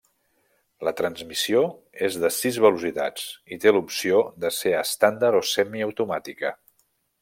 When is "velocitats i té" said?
2.67-3.77